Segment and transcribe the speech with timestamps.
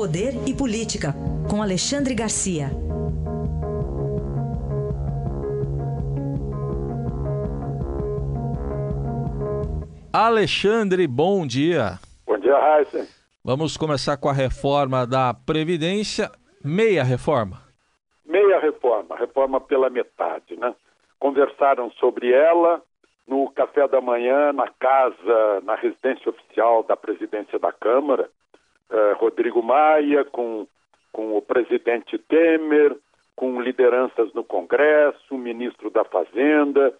[0.00, 1.12] Poder e Política,
[1.46, 2.70] com Alexandre Garcia.
[10.10, 11.98] Alexandre, bom dia.
[12.26, 13.06] Bom dia, Raíssa.
[13.44, 16.30] Vamos começar com a reforma da Previdência,
[16.64, 17.60] meia reforma.
[18.24, 20.74] Meia reforma, reforma pela metade, né?
[21.18, 22.80] Conversaram sobre ela
[23.28, 28.30] no café da manhã na casa, na residência oficial da presidência da Câmara,
[28.90, 30.66] eh, Rodrigo Maia, com,
[31.12, 32.96] com o presidente Temer,
[33.36, 36.92] com lideranças no Congresso, ministro da Fazenda,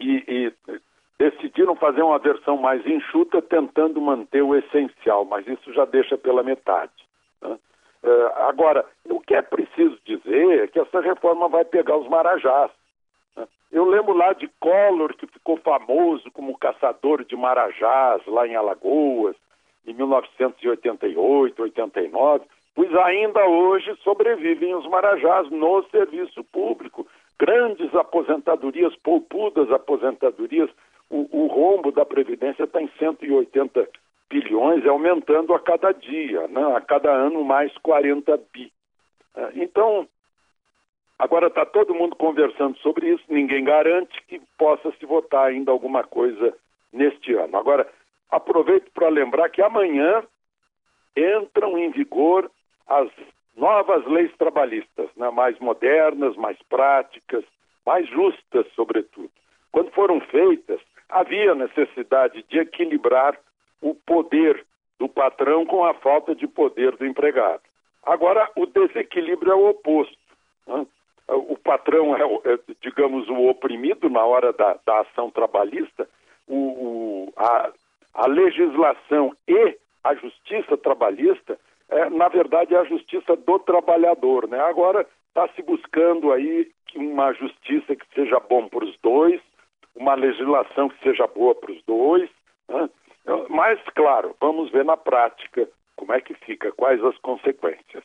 [0.00, 0.78] e, e
[1.18, 6.42] decidiram fazer uma versão mais enxuta, tentando manter o essencial, mas isso já deixa pela
[6.42, 6.92] metade.
[7.42, 7.58] Né?
[8.04, 12.70] Uh, agora, o que é preciso dizer é que essa reforma vai pegar os marajás.
[13.36, 13.48] Né?
[13.72, 19.34] Eu lembro lá de Collor, que ficou famoso como caçador de marajás lá em Alagoas,
[19.88, 27.06] em 1988, 89, pois ainda hoje sobrevivem os marajás no serviço público.
[27.38, 30.70] Grandes aposentadorias, poupudas aposentadorias
[31.10, 33.88] o, o rombo da Previdência está em 180
[34.30, 36.76] bilhões, aumentando a cada dia, né?
[36.76, 38.70] a cada ano mais 40 bi.
[39.34, 40.06] É, então,
[41.18, 46.04] agora está todo mundo conversando sobre isso, ninguém garante que possa se votar ainda alguma
[46.04, 46.54] coisa
[46.92, 47.56] neste ano.
[47.56, 47.88] Agora,
[48.30, 50.22] aproveito para lembrar que amanhã
[51.16, 52.50] entram em vigor
[52.86, 53.08] as
[53.56, 55.30] novas leis trabalhistas, né?
[55.30, 57.44] mais modernas, mais práticas,
[57.84, 59.30] mais justas, sobretudo.
[59.72, 63.38] Quando foram feitas, havia necessidade de equilibrar
[63.80, 64.64] o poder
[64.98, 67.62] do patrão com a falta de poder do empregado.
[68.04, 70.18] Agora, o desequilíbrio é o oposto.
[70.66, 70.86] Né?
[71.28, 76.08] O patrão é, é, digamos, o oprimido na hora da, da ação trabalhista,
[76.46, 77.70] o, o, a,
[78.14, 84.48] a, legislação e a justiça trabalhista, é, na verdade, é a justiça do trabalhador.
[84.48, 84.58] Né?
[84.60, 89.40] Agora está se buscando aí uma justiça que seja bom para os dois,
[89.94, 92.28] uma legislação que seja boa para os dois.
[92.68, 92.88] Né?
[93.48, 98.04] Mas, claro, vamos ver na prática como é que fica, quais as consequências.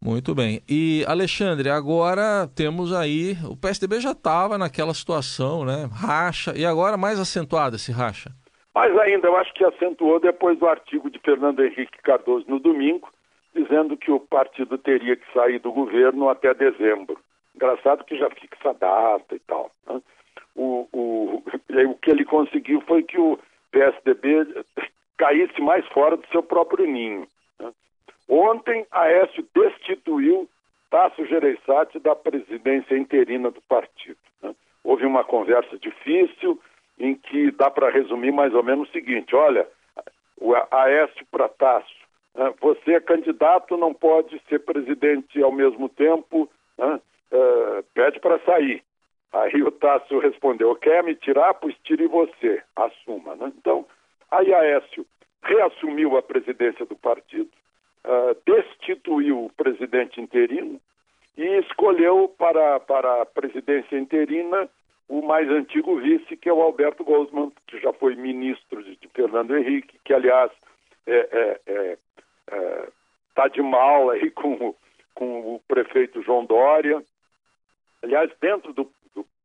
[0.00, 0.62] Muito bem.
[0.68, 3.36] E, Alexandre, agora temos aí.
[3.44, 5.88] O PSDB já estava naquela situação, né?
[5.92, 8.30] Racha, e agora mais acentuado esse racha.
[8.78, 13.08] Mais ainda, eu acho que acentuou depois do artigo de Fernando Henrique Cardoso no domingo,
[13.52, 17.18] dizendo que o partido teria que sair do governo até dezembro.
[17.56, 19.72] Engraçado que já fixa a data e tal.
[19.84, 20.00] Né?
[20.54, 21.42] o, o,
[21.90, 23.36] o que ele conseguiu foi que o
[23.72, 24.46] PSDB
[25.18, 27.26] caísse mais fora do seu próprio ninho.
[27.58, 27.72] Né?
[28.28, 30.48] Ontem, Aécio destituiu
[30.88, 34.18] Tasso Gereissati da presidência interina do partido.
[34.40, 34.54] Né?
[34.84, 36.60] Houve uma conversa difícil
[36.98, 39.66] em que dá para resumir mais ou menos o seguinte: olha,
[40.40, 41.94] o Aécio para Tasso,
[42.34, 42.52] né?
[42.60, 47.00] você é candidato, não pode ser presidente ao mesmo tempo, né?
[47.32, 48.82] uh, pede para sair.
[49.32, 51.54] Aí o Tássio respondeu: quer me tirar?
[51.54, 53.36] Pois tire você, assuma.
[53.36, 53.52] Né?
[53.58, 53.86] Então,
[54.30, 55.06] aí Aécio
[55.42, 57.50] reassumiu a presidência do partido,
[58.04, 60.80] uh, destituiu o presidente interino
[61.36, 64.68] e escolheu para, para a presidência interina
[65.08, 69.08] o mais antigo vice, que é o Alberto Gosman, que já foi ministro de, de
[69.08, 70.50] Fernando Henrique, que, aliás,
[71.06, 71.98] está é, é,
[72.48, 72.88] é,
[73.34, 74.74] tá de mal aí com,
[75.14, 77.02] com o prefeito João Dória.
[78.02, 78.90] Aliás, dentro do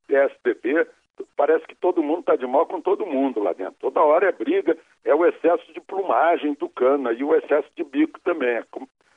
[0.08, 0.88] PSDB,
[1.36, 3.76] parece que todo mundo está de mal com todo mundo lá dentro.
[3.80, 7.84] Toda hora é briga, é o excesso de plumagem do cana e o excesso de
[7.84, 8.50] bico também.
[8.50, 8.64] É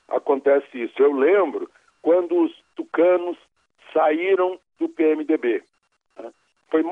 [0.09, 0.95] acontece isso.
[0.99, 1.71] Eu lembro
[2.01, 3.37] quando os tucanos
[3.93, 5.63] saíram do PMDB.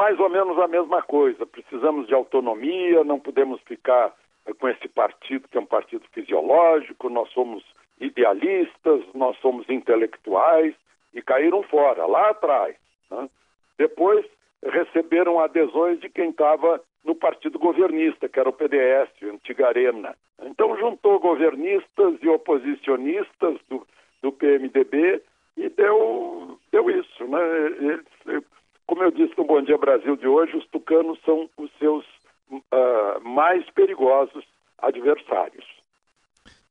[0.05, 1.47] Mais ou menos a mesma coisa.
[1.47, 4.13] Precisamos de autonomia, não podemos ficar
[4.61, 7.65] com esse partido que é um partido fisiológico, nós somos
[7.99, 10.75] idealistas, nós somos intelectuais
[11.15, 12.77] e caíram fora, lá atrás.
[13.11, 13.31] Né?
[13.79, 14.27] Depois
[14.63, 20.15] receberam adesões de quem estava no partido governista, que era o PDS, o antiga Arena.
[20.43, 23.87] Então juntou governistas e oposicionistas do,
[24.21, 25.23] do PMDB
[25.57, 27.25] e deu, deu isso.
[27.27, 27.41] Né?
[27.81, 28.45] Eles,
[28.87, 32.05] como eu disse no Bom Dia Brasil de hoje, os tucanos são os seus
[32.51, 34.45] uh, mais perigosos
[34.79, 35.65] adversários.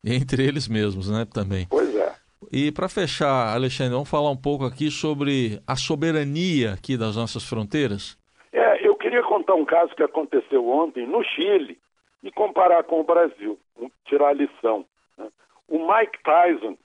[0.03, 1.65] Entre eles mesmos, né, também.
[1.69, 2.13] Pois é.
[2.51, 7.47] E para fechar, Alexandre, vamos falar um pouco aqui sobre a soberania aqui das nossas
[7.47, 8.17] fronteiras?
[8.51, 11.79] É, eu queria contar um caso que aconteceu ontem no Chile
[12.21, 13.57] e comparar com o Brasil,
[14.03, 14.83] tirar a lição.
[15.17, 15.29] Né?
[15.69, 16.77] O Mike Tyson,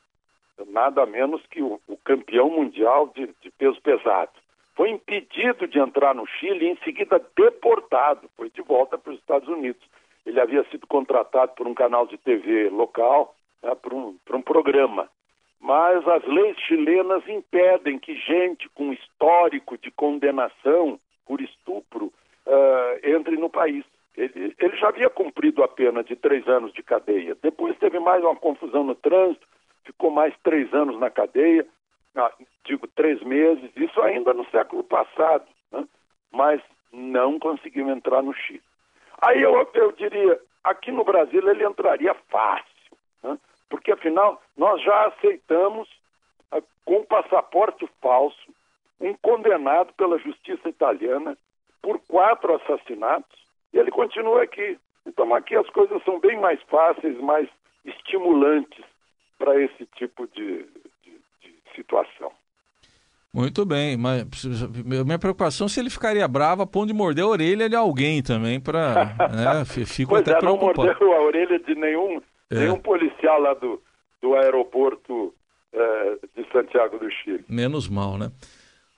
[0.69, 4.31] nada menos que o, o campeão mundial de, de peso pesado,
[4.79, 9.19] foi impedido de entrar no Chile e em seguida deportado, foi de volta para os
[9.19, 9.83] Estados Unidos.
[10.25, 15.09] Ele havia sido contratado por um canal de TV local né, para um, um programa.
[15.61, 22.13] Mas as leis chilenas impedem que gente com histórico de condenação por estupro
[22.47, 23.85] uh, entre no país.
[24.17, 27.37] Ele, ele, já havia cumprido a pena de três anos de cadeia.
[27.43, 29.45] Depois teve mais uma confusão no trânsito,
[29.83, 31.67] ficou mais três anos na cadeia,
[32.15, 32.33] ah,
[32.69, 35.89] digo três meses, isso ainda no século passado, né?
[36.31, 36.61] mas
[36.93, 38.63] não conseguiu entrar no Chile.
[39.21, 43.39] Aí eu, eu diria, aqui no Brasil ele entraria fácil, né?
[43.71, 45.89] porque afinal nós já aceitamos
[46.53, 48.53] uh, com passaporte falso
[49.01, 51.37] um condenado pela justiça italiana
[51.81, 53.39] por quatro assassinatos
[53.73, 54.79] e ele continua aqui.
[55.07, 57.49] Então aqui as coisas são bem mais fáceis, mais
[57.85, 58.85] estimulantes
[59.39, 60.65] para esse tipo de,
[61.03, 62.33] de, de situação.
[63.33, 64.25] Muito bem, mas
[65.05, 68.23] minha preocupação é se ele ficaria bravo a ponto de morder a orelha de alguém
[68.23, 69.15] também, para.
[69.29, 70.79] Né, fico pois até é, preocupado.
[70.79, 72.21] não mordeu a orelha de nenhum,
[72.51, 72.55] é.
[72.61, 73.81] nenhum policial lá do,
[74.23, 75.35] do aeroporto
[75.73, 77.45] é, de Santiago do Chile.
[77.49, 78.33] Menos mal, né?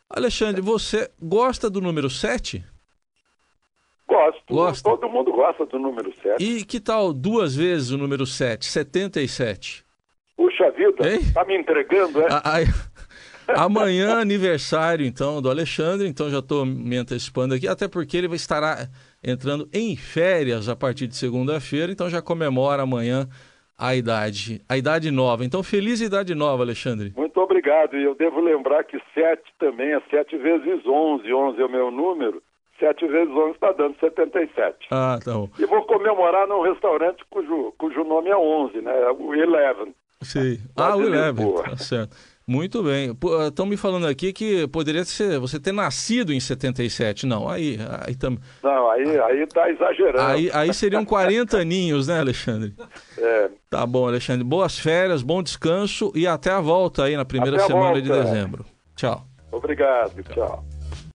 [0.08, 2.64] Alexandre, você gosta do número 7?
[4.08, 4.54] Gosto.
[4.54, 4.90] Gosta.
[4.90, 6.42] Todo mundo gosta do número 7.
[6.42, 9.84] E que tal duas vezes o número 7, 77?
[10.36, 11.20] Puxa vida, hein?
[11.32, 12.26] tá me entregando, é?
[12.30, 12.60] A, a,
[13.56, 18.88] amanhã, aniversário, então, do Alexandre, então já estou me antecipando aqui, até porque ele estará
[19.22, 23.28] entrando em férias a partir de segunda-feira, então já comemora amanhã
[23.80, 25.42] a idade, a idade nova.
[25.42, 27.14] Então, feliz idade nova, Alexandre.
[27.16, 27.96] Muito obrigado.
[27.96, 31.32] E eu devo lembrar que 7 também é 7 vezes 11.
[31.32, 32.42] 11 é o meu número.
[32.78, 34.88] 7 vezes 11 está dando 77.
[34.90, 35.48] Ah, tá bom.
[35.58, 38.92] E vou comemorar num restaurante cujo, cujo nome é 11, né?
[39.18, 39.94] O Eleven.
[40.22, 40.58] Sim.
[40.76, 42.14] Ah, o Eleven, tá certo.
[42.50, 43.16] Muito bem.
[43.46, 47.24] Estão me falando aqui que poderia ser você ter nascido em 77.
[47.24, 48.36] Não, aí, aí tam...
[48.60, 50.20] Não, aí, aí tá exagerando.
[50.20, 52.74] Aí, aí seriam 40 aninhos, né, Alexandre?
[53.16, 53.50] É.
[53.70, 54.42] Tá bom, Alexandre.
[54.42, 58.66] Boas férias, bom descanso e até a volta aí na primeira até semana de dezembro.
[58.96, 59.24] Tchau.
[59.52, 60.34] Obrigado, tchau.
[60.34, 60.64] tchau.